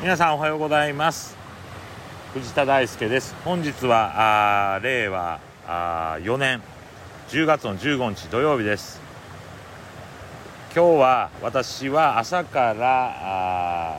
[0.00, 1.36] 皆さんおはようございます。
[2.32, 3.34] 藤田大輔です。
[3.44, 6.62] 本日はあ令和あ4年
[7.30, 9.00] 10月の15日土曜日です。
[10.72, 13.12] 今日は私は朝から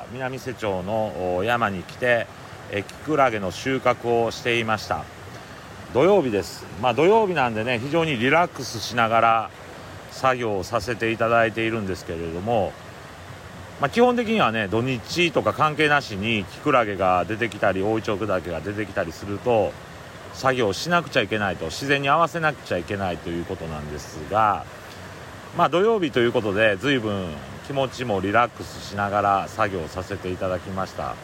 [0.01, 2.27] あ南瀬町の山に来て
[2.71, 5.03] えキクラゲの収穫をしていました。
[5.93, 6.65] 土曜日です。
[6.81, 9.49] まあ土曜日なんでね非常にリラックスしながら
[10.11, 12.71] 作業をさせていただいているんですけれども
[13.79, 19.71] まあ、基本的にはね土日とか関係なしにキクラゲが出てきたり大イチョウクラゲが出てきたりすると
[20.33, 24.65] 作業しなくちゃいけないと自然に合わせなくちゃいけないということなんですが
[25.57, 27.27] まあ土曜日ということで随分
[27.67, 31.15] 気持ちもリラックスしながら作業させていただきました。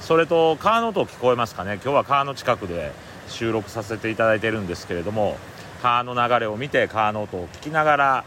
[0.00, 1.74] それと川の音聞こえますかね？
[1.74, 2.92] 今日は川の近くで
[3.28, 5.38] 収録させていただいてるんですけれども
[5.82, 8.24] 川の流れを見て川の音を聞きながら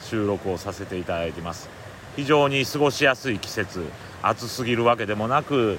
[0.00, 1.79] 収録をさせていただいてます。
[2.20, 3.82] 非常に過ごしやすい季節。
[4.22, 5.78] 暑すぎるわけでもなく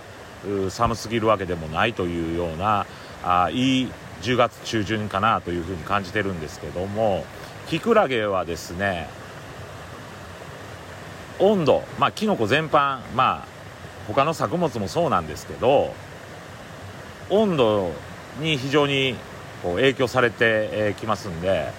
[0.69, 2.85] 寒すぎるわけでもないというような
[3.23, 3.91] あいい
[4.23, 7.25] 10月中旬かなというふうに感じてるんですけども
[7.67, 9.07] キクラゲはですね
[11.39, 13.47] 温度まあキノコ全般まあ
[14.07, 15.93] 他の作物もそうなんですけど
[17.29, 17.91] 温度
[18.39, 19.15] に非常に
[19.61, 21.71] こう影響されてきますんで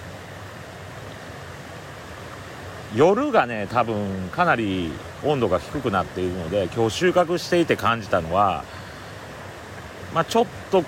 [2.95, 4.91] 夜がね多分かなり
[5.23, 8.63] 温度が低くなっているので今日収穫していて感じたのは、
[10.13, 10.83] まあ、ちょっと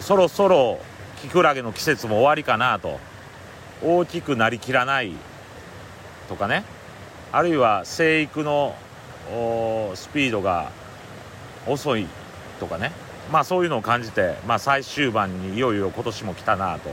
[0.00, 0.80] そろそろ
[1.22, 2.98] キクラゲの季節も終わりかなと。
[3.82, 5.12] 大きくなりきらない
[6.28, 6.64] とかね。
[7.32, 8.74] あるいは生育の
[9.94, 10.70] スピードが
[11.66, 12.06] 遅い
[12.58, 12.92] とかね。
[13.32, 16.90] まあそういうのを感じて、まあ、最終盤にいよいよ今年も来たなと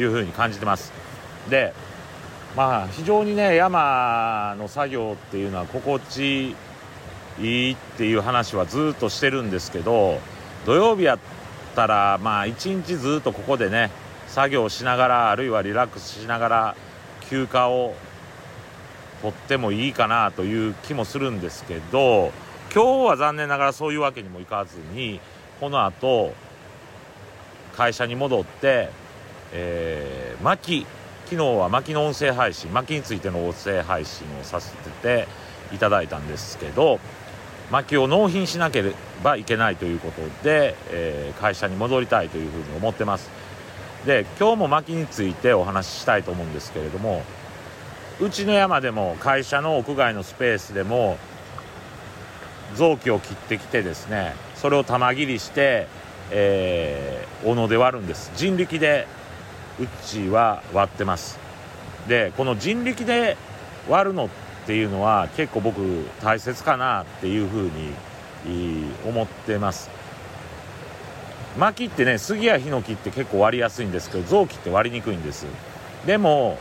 [0.00, 0.92] いうふうに感じてます。
[1.48, 1.72] で
[2.56, 6.56] まあ非常にね山の作業っていうのは心地
[7.38, 10.18] いいっていう話はずっとしてるんですけど
[10.64, 11.18] 土曜日やっ
[11.74, 13.90] たらまあ一日ずっとここでね
[14.26, 16.76] 作業しながらあるいはリラックスしながら
[17.28, 17.94] 休暇を
[19.20, 22.32] 取ってもいいかなという気もするんですけど
[22.74, 25.20] 今日は残念ながらそういうわけにもいかずに
[25.60, 26.32] このあと
[27.76, 28.88] 会社に戻って、
[29.52, 30.86] えー、薪
[31.26, 34.72] 昨日は薪の音声配信薪についての音声配信をさせ
[35.02, 35.26] て
[35.72, 37.00] いただいたんですけど
[37.72, 38.92] 薪を納品しなけれ
[39.24, 43.28] ばいけないということで、えー、会社に戻りたいというふうに思ってます。
[44.06, 47.24] で今日も薪についてお話ししたいと思うんですけれども
[48.20, 51.18] うちの山でも会社の屋外のスペースでも
[52.76, 55.88] 臓器を切ってきてですねそれを玉切りして、
[56.30, 58.30] えー、斧で割るんです。
[58.36, 59.08] 人力で
[59.78, 61.38] うちは割ってます。
[62.08, 63.36] でこの人力で
[63.88, 64.28] 割るのっ
[64.66, 65.80] ていうのは結構僕
[66.22, 67.70] 大切かなっていうふう
[68.44, 69.90] に思ってます。
[71.58, 75.46] 薪ってね杉やヒノキって結構割りやすいんですけど臓器って割りにくいんです。
[76.06, 76.58] でも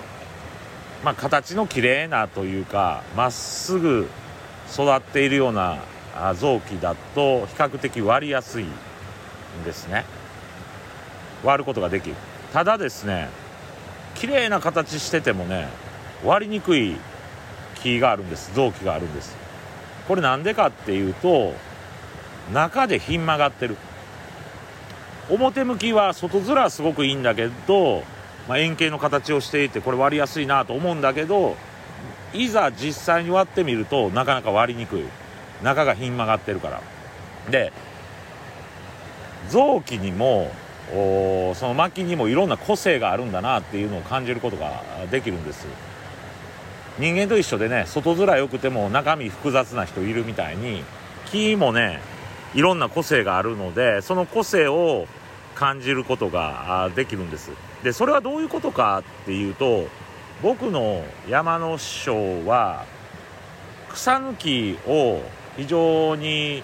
[1.03, 4.07] まあ形の綺麗なというかまっすぐ
[4.71, 5.79] 育っているような
[6.35, 8.69] 臓器だと比較的割りやすいん
[9.63, 10.05] ですね。
[11.43, 12.15] 割ることができる。
[12.53, 13.29] ただですね
[14.15, 15.67] 綺麗な形しててもね
[16.23, 16.95] 割りにくい
[17.81, 18.53] 木があるんです。
[18.55, 19.35] 臓器があるんです。
[20.07, 21.53] これなんでかっていうと
[22.53, 23.77] 中でひん曲がってる。
[25.29, 28.03] 表向きは外面はすごくいいんだけど、
[28.47, 31.55] まあ、円形の形をしていてこれ割りやすいなと思うんだけど
[32.31, 35.03] いざ実際に割ってみるとなかなか割りにくい。
[35.63, 36.81] 中がひん曲がってるから。
[37.49, 37.73] で
[39.49, 40.51] 臓器にも
[40.91, 45.65] その薪にもいろんな個性があるんだなっていうのを感じることができるんです。
[46.97, 50.83] 人間と一緒でね外面良くても中身複雑な人いるみたいに
[51.25, 51.99] 木もね
[52.53, 55.07] いろんな個性があるのでその個性を
[55.55, 57.51] 感じることができるんです。
[57.83, 59.87] でそれはどういうことかっていうと
[60.41, 62.85] 僕の山の師匠は
[63.89, 65.21] 草抜きを
[65.57, 66.63] 非常に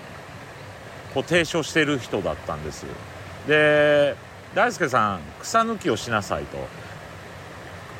[1.13, 2.85] こう提唱してる人だったんです。
[3.47, 4.15] で
[4.53, 6.57] 大輔さん草抜きをしなさいと。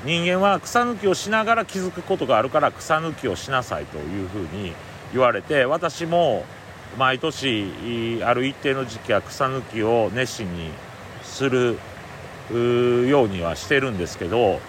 [0.03, 4.73] 人間は草抜きをしながら気づくことがあるから草抜きをしなさいというふうに
[5.13, 6.43] 言われて私も
[6.97, 10.71] 毎年ある一定の時期は草抜きを熱心に
[11.21, 11.77] する
[13.07, 14.59] ようにはしてるんですけど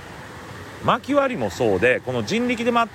[0.84, 2.90] 薪割りもそうでこの人力で、割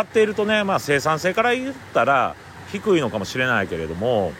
[0.00, 2.34] っているとね、まあ、生産性から言ったら
[2.72, 4.32] 低いのかもしれないけれども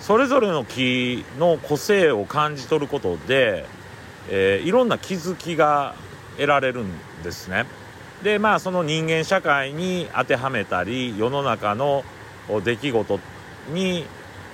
[0.00, 3.66] それぞれの木の個性を感じ取ることで、
[4.28, 5.94] えー、いろんな気づきが
[6.36, 6.90] 得られるん
[7.22, 7.66] ですね。
[8.22, 12.04] でまあその人間社会に当てはめたり世の中の
[12.64, 13.20] 出来事
[13.72, 14.04] に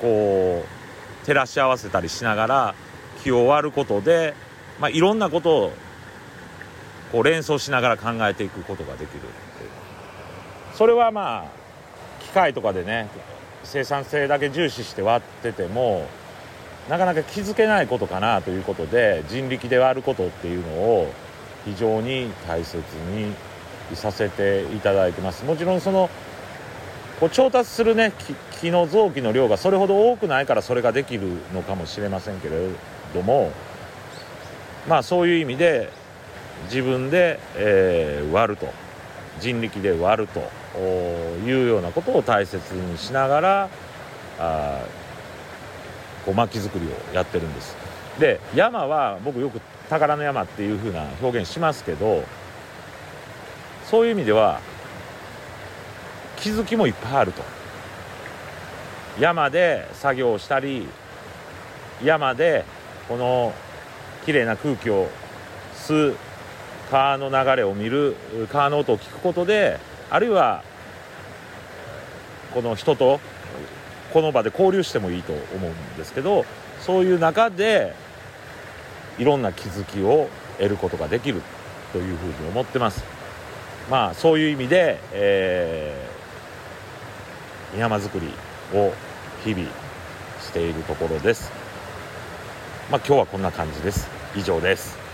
[0.00, 2.75] こう照らし合わせたりしながら
[3.22, 4.34] 気を割ることで、
[4.78, 5.72] まあ、いろんなことを
[7.10, 9.20] こう連想しながら考えていくことができる
[10.75, 13.08] それはまあ機械とかでね
[13.66, 16.06] 生産性だけ重視して割ってても
[16.88, 21.12] なかなか気づけないことかなということで人力で割ることっていうのを
[21.64, 23.34] 非常に大切に
[23.96, 25.44] させていただいてます。
[25.44, 26.08] もちろんその
[27.20, 28.12] こう調達するね
[28.60, 32.69] 木の臓器の量がそれほど多くないからそれができるのかもしれませんけれ
[33.14, 33.52] ども
[34.88, 35.90] まあそういう意味で
[36.64, 38.69] 自分で、えー、割ると
[39.40, 40.42] 人力で割ると
[40.78, 43.69] いうようなことを大切にしながら
[46.25, 47.76] こう薪作りをやってるんです。
[48.19, 52.25] で山は僕よく宝の山っていう風な表現しますけど
[53.84, 54.61] そういう意味では
[56.37, 57.43] 気づきもいっぱいあると。
[59.20, 60.87] 山で作業をしたり
[62.05, 62.64] 山で
[63.08, 63.55] この
[64.26, 65.08] 綺麗な空気を
[65.75, 66.17] 吸う
[66.90, 68.14] 川の流れを見る
[68.52, 69.79] 川の音を聞くことで
[70.11, 70.62] あるいは
[72.55, 73.20] この人と
[74.12, 76.44] この場で交流してもいいと思うんですけど
[76.81, 77.94] そういう中で
[79.19, 81.43] いろんな気づきを得ることができる
[81.93, 83.05] というふうに思ってます。
[83.91, 88.29] まあそういう意味で、えー、山づくり
[88.76, 88.93] を
[89.44, 89.69] 日々
[90.41, 91.50] しているところです。
[92.91, 94.08] まあ今日はこんな感じです。
[94.37, 95.06] 以上です。